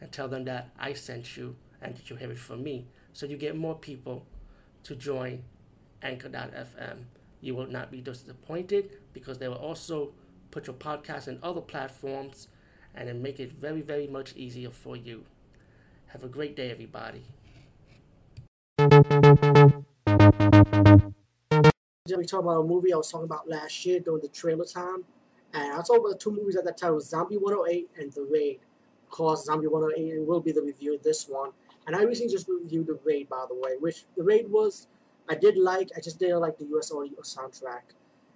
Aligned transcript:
and 0.00 0.10
tell 0.12 0.28
them 0.28 0.44
that 0.44 0.70
I 0.78 0.92
sent 0.92 1.36
you 1.36 1.56
and 1.80 1.96
that 1.96 2.10
you 2.10 2.16
have 2.16 2.30
it 2.30 2.38
from 2.38 2.62
me. 2.62 2.86
So 3.12 3.26
you 3.26 3.36
get 3.36 3.56
more 3.56 3.74
people 3.74 4.26
to 4.84 4.94
join 4.94 5.44
Anchor.fm. 6.02 7.04
You 7.40 7.54
will 7.54 7.66
not 7.66 7.90
be 7.90 8.00
disappointed 8.00 8.90
because 9.12 9.38
they 9.38 9.48
will 9.48 9.56
also 9.56 10.12
put 10.50 10.66
your 10.66 10.76
podcast 10.76 11.28
in 11.28 11.38
other 11.42 11.60
platforms 11.60 12.48
and 12.94 13.08
then 13.08 13.22
make 13.22 13.40
it 13.40 13.52
very, 13.52 13.80
very 13.80 14.06
much 14.06 14.34
easier 14.36 14.70
for 14.70 14.96
you. 14.96 15.24
Have 16.06 16.22
a 16.22 16.28
great 16.28 16.54
day, 16.54 16.70
everybody. 16.70 17.24
We 22.16 22.26
talk 22.26 22.40
about 22.40 22.60
a 22.60 22.64
movie 22.64 22.92
I 22.92 22.96
was 22.96 23.10
talking 23.10 23.24
about 23.24 23.48
last 23.48 23.84
year 23.84 23.98
during 23.98 24.22
the 24.22 24.28
trailer 24.28 24.64
time. 24.64 25.04
And 25.52 25.72
I 25.72 25.76
talked 25.76 25.98
about 26.06 26.20
two 26.20 26.30
movies 26.30 26.56
at 26.56 26.64
that 26.64 26.78
time 26.78 26.94
was 26.94 27.08
Zombie 27.08 27.36
108 27.36 27.90
and 27.98 28.12
The 28.12 28.22
Raid. 28.22 28.60
Course, 29.14 29.44
Zombie 29.44 29.68
108 29.68 30.26
will 30.26 30.40
be 30.40 30.50
the 30.50 30.60
review 30.60 30.96
of 30.96 31.02
this 31.04 31.28
one. 31.28 31.50
And 31.86 31.94
I 31.94 32.02
recently 32.02 32.32
just 32.32 32.48
reviewed 32.48 32.88
The 32.88 32.98
Raid, 33.04 33.28
by 33.28 33.44
the 33.48 33.54
way, 33.54 33.76
which 33.78 34.06
The 34.16 34.24
Raid 34.24 34.50
was, 34.50 34.88
I 35.28 35.36
did 35.36 35.56
like, 35.56 35.90
I 35.96 36.00
just 36.00 36.18
didn't 36.18 36.40
like 36.40 36.58
the 36.58 36.66
US 36.76 36.90
audio 36.90 37.20
soundtrack. 37.22 37.94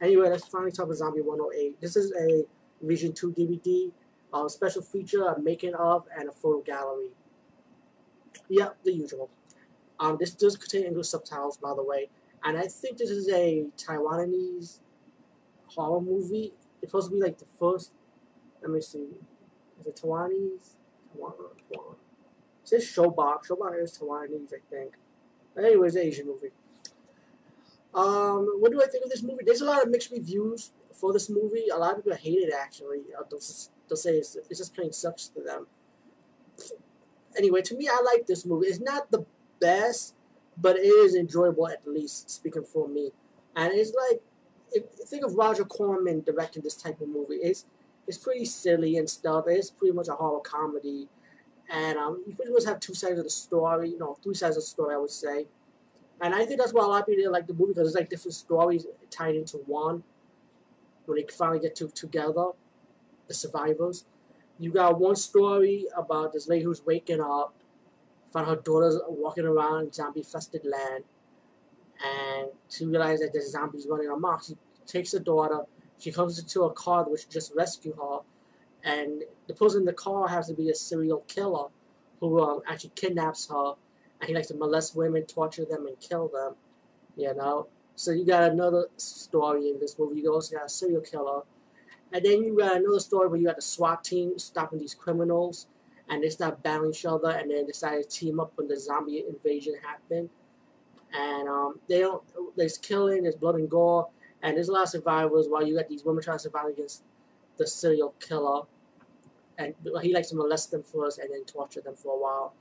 Anyway, 0.00 0.28
let's 0.28 0.46
finally 0.46 0.70
talk 0.70 0.84
about 0.84 0.96
Zombie 0.96 1.22
108. 1.22 1.80
This 1.80 1.96
is 1.96 2.12
a 2.12 2.44
Region 2.80 3.12
2 3.12 3.32
DVD, 3.32 3.90
um, 4.32 4.48
special 4.48 4.80
feature, 4.80 5.26
a 5.26 5.40
making 5.40 5.74
of, 5.74 6.06
and 6.16 6.28
a 6.28 6.32
photo 6.32 6.60
gallery. 6.60 7.10
Yeah, 8.48 8.68
the 8.84 8.92
usual. 8.92 9.28
Um, 9.98 10.18
this 10.20 10.30
does 10.30 10.56
contain 10.56 10.84
English 10.86 11.08
subtitles, 11.08 11.56
by 11.56 11.74
the 11.74 11.82
way. 11.82 12.10
And 12.44 12.56
I 12.56 12.68
think 12.68 12.96
this 12.96 13.10
is 13.10 13.28
a 13.28 13.66
Taiwanese 13.76 14.78
horror 15.66 16.00
movie 16.00 16.52
it's 16.82 16.90
supposed 16.90 17.10
to 17.10 17.16
be 17.16 17.22
like 17.22 17.38
the 17.38 17.44
first. 17.58 17.92
Let 18.62 18.70
me 18.70 18.80
see. 18.80 19.06
Is 19.80 19.86
it 19.86 20.00
Taiwanese? 20.02 20.76
Taiwan. 21.12 21.32
Taiwan. 21.72 21.96
It 22.62 22.68
says 22.68 22.84
Showbox. 22.84 23.46
Showbox 23.48 23.82
is 23.82 23.98
Taiwanese, 23.98 24.54
I 24.54 24.58
think. 24.70 24.94
But 25.54 25.64
anyways, 25.64 25.96
Asian 25.96 26.26
movie. 26.26 26.50
Um, 27.92 28.46
what 28.60 28.70
do 28.70 28.80
I 28.80 28.86
think 28.86 29.04
of 29.04 29.10
this 29.10 29.22
movie? 29.22 29.42
There's 29.44 29.62
a 29.62 29.64
lot 29.64 29.82
of 29.82 29.90
mixed 29.90 30.12
reviews 30.12 30.72
for 30.92 31.12
this 31.12 31.28
movie. 31.28 31.68
A 31.72 31.76
lot 31.76 31.96
of 31.96 32.04
people 32.04 32.16
hate 32.16 32.38
it 32.38 32.52
actually. 32.54 33.00
Uh, 33.18 33.24
they'll, 33.28 33.40
they'll 33.88 33.96
say 33.96 34.16
it's, 34.18 34.36
it's 34.48 34.58
just 34.58 34.74
plain 34.74 34.92
sucks 34.92 35.28
to 35.28 35.40
them. 35.40 35.66
Anyway, 37.36 37.62
to 37.62 37.76
me, 37.76 37.88
I 37.88 38.00
like 38.02 38.26
this 38.26 38.44
movie. 38.44 38.66
It's 38.66 38.80
not 38.80 39.10
the 39.10 39.24
best, 39.60 40.14
but 40.56 40.76
it 40.76 40.86
is 40.86 41.14
enjoyable 41.14 41.68
at 41.68 41.86
least. 41.86 42.30
Speaking 42.30 42.64
for 42.64 42.86
me, 42.86 43.10
and 43.56 43.72
it's 43.72 43.92
like 43.92 44.20
if, 44.72 44.84
think 45.08 45.24
of 45.24 45.34
Roger 45.34 45.64
Corman 45.64 46.20
directing 46.20 46.62
this 46.62 46.74
type 46.74 47.00
of 47.00 47.08
movie. 47.08 47.36
It's 47.36 47.64
it's 48.06 48.18
pretty 48.18 48.44
silly 48.44 48.96
and 48.96 49.08
stuff. 49.08 49.44
It's 49.48 49.70
pretty 49.70 49.94
much 49.94 50.08
a 50.08 50.12
horror 50.12 50.40
comedy, 50.40 51.08
and 51.70 51.98
um, 51.98 52.24
you 52.26 52.34
pretty 52.34 52.52
much 52.52 52.64
have 52.64 52.80
two 52.80 52.94
sides 52.94 53.18
of 53.18 53.24
the 53.24 53.30
story. 53.30 53.90
You 53.90 53.98
know, 53.98 54.18
three 54.22 54.34
sides 54.34 54.56
of 54.56 54.62
the 54.62 54.66
story, 54.66 54.94
I 54.94 54.98
would 54.98 55.10
say. 55.10 55.46
And 56.20 56.34
I 56.34 56.44
think 56.44 56.60
that's 56.60 56.72
why 56.72 56.84
a 56.84 56.86
lot 56.86 57.00
of 57.00 57.06
people 57.06 57.32
like 57.32 57.46
the 57.46 57.54
movie 57.54 57.72
because 57.72 57.88
it's 57.88 57.96
like 57.96 58.10
different 58.10 58.34
stories 58.34 58.86
tied 59.10 59.36
into 59.36 59.58
one. 59.58 60.02
When 61.06 61.16
they 61.16 61.26
finally 61.32 61.60
get 61.60 61.74
to 61.76 61.88
together, 61.88 62.50
the 63.26 63.34
survivors. 63.34 64.04
You 64.58 64.70
got 64.70 65.00
one 65.00 65.16
story 65.16 65.86
about 65.96 66.34
this 66.34 66.46
lady 66.46 66.64
who's 66.64 66.84
waking 66.84 67.20
up, 67.20 67.54
found 68.30 68.48
her 68.48 68.56
daughter's 68.56 68.98
walking 69.08 69.46
around 69.46 69.94
zombie-infested 69.94 70.62
land 70.64 71.04
and 72.02 72.48
she 72.68 72.86
realizes 72.86 73.26
that 73.26 73.32
there's 73.32 73.50
zombies 73.50 73.86
running 73.88 74.08
amok. 74.08 74.44
She 74.44 74.54
takes 74.86 75.12
her 75.12 75.18
daughter. 75.18 75.64
She 76.00 76.10
comes 76.10 76.38
into 76.38 76.62
a 76.62 76.72
car 76.72 77.04
which 77.04 77.28
just 77.28 77.52
rescued 77.54 77.94
her, 77.96 78.20
and 78.82 79.22
the 79.46 79.54
person 79.54 79.80
in 79.80 79.84
the 79.84 79.92
car 79.92 80.26
has 80.28 80.48
to 80.48 80.54
be 80.54 80.70
a 80.70 80.74
serial 80.74 81.24
killer 81.28 81.68
who 82.18 82.40
um, 82.40 82.62
actually 82.66 82.92
kidnaps 82.94 83.48
her, 83.48 83.74
and 84.20 84.28
he 84.28 84.34
likes 84.34 84.48
to 84.48 84.54
molest 84.54 84.96
women, 84.96 85.24
torture 85.24 85.64
them, 85.64 85.86
and 85.86 86.00
kill 86.00 86.28
them. 86.28 86.54
You 87.16 87.34
know. 87.34 87.68
So 87.96 88.12
you 88.12 88.24
got 88.24 88.50
another 88.50 88.86
story 88.96 89.68
in 89.68 89.78
this 89.78 89.98
movie. 89.98 90.22
You 90.22 90.32
also 90.32 90.56
got 90.56 90.66
a 90.66 90.68
serial 90.70 91.02
killer, 91.02 91.42
and 92.12 92.24
then 92.24 92.42
you 92.42 92.56
got 92.56 92.76
another 92.76 93.00
story 93.00 93.28
where 93.28 93.38
you 93.38 93.46
got 93.46 93.56
the 93.56 93.62
SWAT 93.62 94.02
team 94.02 94.38
stopping 94.38 94.78
these 94.78 94.94
criminals, 94.94 95.66
and 96.08 96.24
they 96.24 96.30
start 96.30 96.62
battling 96.62 96.90
each 96.90 97.04
other, 97.04 97.30
and 97.30 97.50
then 97.50 97.66
decide 97.66 98.02
to 98.02 98.08
team 98.08 98.40
up 98.40 98.52
when 98.56 98.68
the 98.68 98.80
zombie 98.80 99.24
invasion 99.28 99.74
happened 99.82 100.30
and 101.12 101.48
um, 101.48 101.80
they 101.88 102.00
don't. 102.00 102.22
There's 102.56 102.78
killing, 102.78 103.24
there's 103.24 103.36
blood 103.36 103.56
and 103.56 103.68
gore, 103.68 104.08
and 104.42 104.56
there's 104.56 104.68
a 104.68 104.72
lot 104.72 104.84
of 104.84 104.88
survivors. 104.88 105.46
While 105.48 105.66
you 105.66 105.76
got 105.76 105.88
these 105.88 106.04
women 106.04 106.22
trying 106.22 106.38
to 106.38 106.42
survive 106.42 106.66
against 106.66 107.02
the 107.56 107.66
serial 107.66 108.14
killer, 108.20 108.62
and 109.58 109.74
he 110.02 110.14
likes 110.14 110.30
to 110.30 110.36
molest 110.36 110.70
them 110.70 110.82
first 110.82 111.18
and 111.18 111.32
then 111.32 111.44
torture 111.44 111.80
them 111.80 111.94
for 111.94 112.14
a 112.14 112.18
while. 112.18 112.54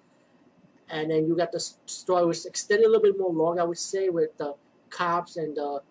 And 0.89 1.11
then 1.11 1.27
you 1.27 1.35
got 1.35 1.51
the 1.51 1.59
story 1.85 2.25
which 2.25 2.45
extended 2.45 2.85
a 2.85 2.89
little 2.89 3.03
bit 3.03 3.17
more 3.17 3.31
long, 3.31 3.59
I 3.59 3.63
would 3.63 3.77
say, 3.77 4.09
with 4.09 4.35
the 4.37 4.55
cops 4.89 5.37
and 5.37 5.55
the 5.55 5.81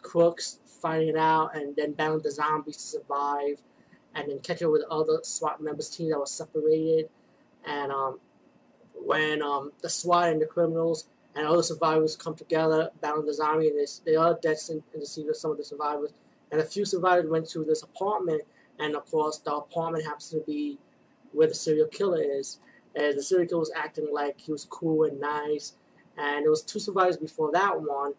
crooks 0.00 0.60
fighting 0.80 1.08
it 1.08 1.16
out 1.16 1.56
and 1.56 1.74
then 1.74 1.92
battling 1.92 2.22
the 2.22 2.30
zombies 2.30 2.76
to 2.76 2.82
survive, 2.82 3.60
and 4.14 4.30
then 4.30 4.38
catching 4.38 4.68
up 4.68 4.72
with 4.72 4.84
other 4.90 5.18
SWAT 5.22 5.60
members 5.60 5.90
team 5.90 6.10
that 6.10 6.18
was 6.18 6.30
separated. 6.30 7.10
And 7.66 7.92
um, 7.92 8.20
when 8.94 9.42
um, 9.42 9.72
the 9.82 9.90
SWAT 9.90 10.30
and 10.30 10.40
the 10.40 10.46
criminals 10.46 11.08
and 11.36 11.46
all 11.46 11.56
the 11.56 11.62
survivors 11.62 12.16
come 12.16 12.34
together, 12.34 12.90
battle 13.02 13.22
the 13.22 13.34
zombie, 13.34 13.68
and 13.68 13.78
they, 13.78 14.10
they 14.10 14.16
are 14.16 14.38
dead 14.40 14.56
in, 14.70 14.82
the 14.98 15.06
scene 15.06 15.28
of 15.28 15.36
some 15.36 15.50
of 15.50 15.58
the 15.58 15.64
survivors. 15.64 16.12
And 16.50 16.60
a 16.60 16.64
few 16.64 16.86
survivors 16.86 17.28
went 17.28 17.48
to 17.50 17.62
this 17.62 17.82
apartment, 17.82 18.42
and 18.78 18.96
of 18.96 19.04
course, 19.10 19.38
the 19.38 19.54
apartment 19.54 20.04
happens 20.04 20.30
to 20.30 20.42
be 20.46 20.78
where 21.32 21.46
the 21.46 21.54
serial 21.54 21.88
killer 21.88 22.22
is. 22.22 22.58
And 22.94 23.18
the 23.18 23.22
serial 23.22 23.46
killer 23.46 23.60
was 23.60 23.72
acting 23.76 24.08
like 24.10 24.40
he 24.40 24.50
was 24.50 24.64
cool 24.64 25.04
and 25.04 25.20
nice. 25.20 25.74
And 26.16 26.44
there 26.44 26.50
was 26.50 26.62
two 26.62 26.78
survivors 26.78 27.18
before 27.18 27.52
that 27.52 27.82
one, 27.82 28.14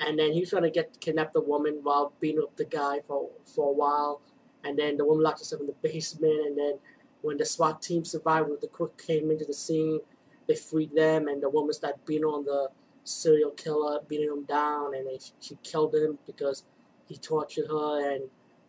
and 0.00 0.18
then 0.18 0.32
he 0.32 0.40
was 0.40 0.48
trying 0.48 0.62
to 0.62 0.70
get 0.70 1.00
kidnap 1.00 1.34
the 1.34 1.42
woman 1.42 1.80
while 1.82 2.14
beating 2.18 2.40
up 2.40 2.56
the 2.56 2.64
guy 2.64 3.00
for 3.06 3.28
for 3.44 3.68
a 3.68 3.72
while. 3.72 4.22
And 4.64 4.78
then 4.78 4.96
the 4.96 5.04
woman 5.04 5.22
locked 5.22 5.40
herself 5.40 5.60
in 5.60 5.66
the 5.66 5.74
basement, 5.82 6.46
and 6.46 6.56
then 6.56 6.78
when 7.20 7.36
the 7.36 7.44
SWAT 7.44 7.82
team 7.82 8.06
survived, 8.06 8.48
the 8.62 8.68
crook 8.68 8.96
came 8.96 9.30
into 9.30 9.44
the 9.44 9.52
scene 9.52 10.00
they 10.48 10.56
freed 10.56 10.94
them, 10.96 11.28
and 11.28 11.42
the 11.42 11.50
woman 11.50 11.72
started 11.72 12.00
beating 12.06 12.24
on 12.24 12.44
the 12.44 12.68
serial 13.04 13.50
killer, 13.52 14.00
beating 14.08 14.28
him 14.28 14.44
down, 14.44 14.94
and 14.94 15.06
they, 15.06 15.18
she 15.40 15.56
killed 15.62 15.94
him 15.94 16.18
because 16.26 16.64
he 17.06 17.16
tortured 17.16 17.68
her, 17.68 18.14
and 18.14 18.24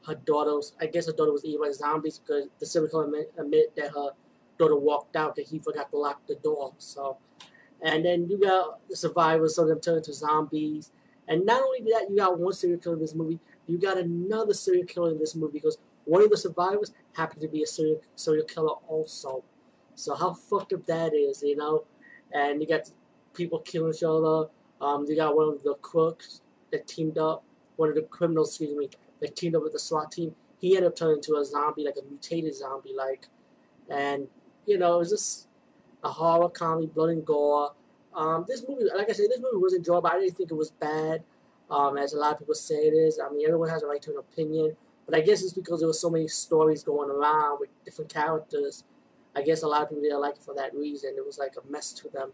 her 0.05 0.15
daughter 0.15 0.55
was, 0.55 0.73
I 0.79 0.87
guess 0.87 1.07
her 1.07 1.13
daughter 1.13 1.31
was 1.31 1.43
eaten 1.43 1.61
by 1.61 1.71
zombies 1.71 2.19
because 2.19 2.47
the 2.59 2.65
serial 2.65 2.89
killer 2.89 3.25
admit, 3.37 3.75
that 3.75 3.91
her 3.91 4.11
daughter 4.57 4.75
walked 4.75 5.15
out 5.15 5.35
because 5.35 5.51
he 5.51 5.59
forgot 5.59 5.89
to 5.91 5.97
lock 5.97 6.25
the 6.27 6.35
door. 6.35 6.73
So, 6.77 7.17
and 7.81 8.05
then 8.05 8.27
you 8.29 8.39
got 8.39 8.79
the 8.89 8.95
survivors, 8.95 9.55
some 9.55 9.63
of 9.63 9.69
them 9.69 9.81
turned 9.81 9.97
into 9.97 10.13
zombies. 10.13 10.91
And 11.27 11.45
not 11.45 11.61
only 11.61 11.81
that, 11.91 12.07
you 12.09 12.17
got 12.17 12.39
one 12.39 12.53
serial 12.53 12.79
killer 12.79 12.95
in 12.95 13.01
this 13.01 13.13
movie, 13.13 13.39
you 13.67 13.77
got 13.77 13.97
another 13.97 14.53
serial 14.53 14.85
killer 14.85 15.11
in 15.11 15.19
this 15.19 15.35
movie 15.35 15.53
because 15.53 15.77
one 16.05 16.23
of 16.23 16.29
the 16.29 16.37
survivors 16.37 16.91
happened 17.13 17.41
to 17.41 17.47
be 17.47 17.61
a 17.61 17.67
serial, 17.67 18.01
serial 18.15 18.45
killer 18.45 18.73
also. 18.87 19.43
So 19.99 20.15
how 20.15 20.33
fucked 20.33 20.73
up 20.73 20.85
that 20.85 21.13
is, 21.13 21.43
you 21.43 21.55
know? 21.55 21.83
And 22.31 22.61
you 22.61 22.67
got 22.67 22.89
people 23.33 23.59
killing 23.59 23.93
each 23.93 24.03
other. 24.03 24.49
Um, 24.81 25.05
you 25.07 25.15
got 25.15 25.35
one 25.35 25.49
of 25.49 25.63
the 25.63 25.75
crooks 25.75 26.41
that 26.71 26.87
teamed 26.87 27.17
up, 27.17 27.43
one 27.75 27.89
of 27.89 27.95
the 27.95 28.03
criminals, 28.03 28.49
excuse 28.51 28.75
me, 28.75 28.89
that 29.19 29.35
teamed 29.35 29.55
up 29.55 29.63
with 29.63 29.73
the 29.73 29.79
SWAT 29.79 30.11
team. 30.11 30.35
He 30.59 30.75
ended 30.75 30.91
up 30.91 30.95
turning 30.95 31.17
into 31.17 31.35
a 31.35 31.43
zombie, 31.43 31.83
like 31.83 31.95
a 32.01 32.05
mutated 32.07 32.55
zombie, 32.55 32.93
like. 32.95 33.27
And, 33.89 34.27
you 34.65 34.77
know, 34.77 34.95
it 34.95 34.99
was 34.99 35.09
just 35.09 35.47
a 36.03 36.09
horror 36.09 36.49
comedy, 36.49 36.87
blood 36.87 37.09
and 37.09 37.25
gore. 37.25 37.73
Um, 38.15 38.45
this 38.47 38.63
movie, 38.67 38.85
like 38.95 39.09
I 39.09 39.13
said, 39.13 39.27
this 39.29 39.41
movie 39.41 39.61
was 39.61 39.73
enjoyable. 39.73 40.07
I 40.07 40.19
didn't 40.19 40.37
think 40.37 40.51
it 40.51 40.55
was 40.55 40.71
bad, 40.71 41.23
um, 41.69 41.97
as 41.97 42.13
a 42.13 42.17
lot 42.17 42.33
of 42.33 42.39
people 42.39 42.55
say 42.55 42.75
it 42.75 42.93
is. 42.93 43.19
I 43.19 43.29
mean, 43.33 43.45
everyone 43.45 43.69
has 43.69 43.83
a 43.83 43.87
right 43.87 44.01
to 44.03 44.11
an 44.11 44.17
opinion. 44.17 44.75
But 45.05 45.17
I 45.17 45.21
guess 45.21 45.41
it's 45.41 45.53
because 45.53 45.79
there 45.79 45.87
were 45.87 45.93
so 45.93 46.09
many 46.09 46.27
stories 46.27 46.83
going 46.83 47.09
around 47.09 47.59
with 47.59 47.69
different 47.83 48.13
characters 48.13 48.83
I 49.35 49.41
guess 49.41 49.63
a 49.63 49.67
lot 49.67 49.83
of 49.83 49.89
people 49.89 50.03
didn't 50.03 50.21
like 50.21 50.35
it 50.35 50.43
for 50.43 50.55
that 50.55 50.75
reason. 50.75 51.13
It 51.15 51.25
was 51.25 51.37
like 51.37 51.53
a 51.55 51.71
mess 51.71 51.93
to 51.93 52.09
them. 52.09 52.31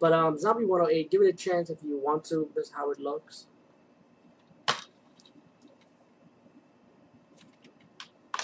But 0.00 0.12
um, 0.12 0.38
Zombie 0.38 0.64
108, 0.64 1.10
give 1.10 1.22
it 1.22 1.28
a 1.28 1.32
chance 1.32 1.70
if 1.70 1.82
you 1.82 1.98
want 1.98 2.24
to. 2.26 2.50
This 2.54 2.66
is 2.66 2.72
how 2.74 2.90
it 2.90 2.98
looks. 2.98 3.46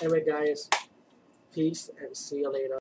Anyway, 0.01 0.25
guys, 0.25 0.71
peace 1.53 1.91
and 2.01 2.17
see 2.17 2.39
you 2.39 2.53
later. 2.53 2.79